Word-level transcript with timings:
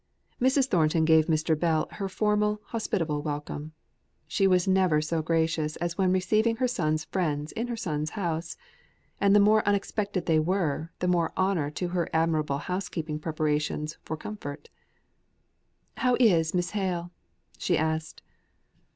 Mrs. 0.41 0.65
Thornton 0.67 1.05
gave 1.05 1.27
Mr. 1.27 1.53
Bell 1.55 1.87
her 1.91 2.09
formal, 2.09 2.59
hospitable 2.69 3.21
welcome. 3.21 3.73
She 4.27 4.47
was 4.47 4.67
never 4.67 4.99
so 4.99 5.21
gracious 5.21 5.75
as 5.75 5.95
when 5.95 6.11
receiving 6.11 6.55
her 6.55 6.67
son's 6.67 7.05
friends 7.05 7.51
in 7.51 7.67
her 7.67 7.77
son's 7.77 8.09
house; 8.17 8.57
and 9.19 9.35
the 9.35 9.39
more 9.39 9.63
unexpected 9.63 10.25
they 10.25 10.39
were, 10.39 10.89
the 10.97 11.07
more 11.07 11.31
honour 11.37 11.69
to 11.77 11.89
her 11.89 12.09
admirable 12.13 12.57
housekeeping 12.57 13.19
preparations 13.19 13.99
for 14.01 14.17
comfort. 14.17 14.71
"How 15.97 16.17
is 16.19 16.55
Miss 16.55 16.71
Hale?" 16.71 17.11
she 17.59 17.77
asked. 17.77 18.23